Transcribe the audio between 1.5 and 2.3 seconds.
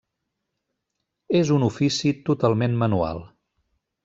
un ofici